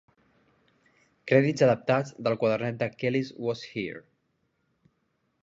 [1.31, 4.03] Crèdits adaptats del quadernet de "Kelis Was Here".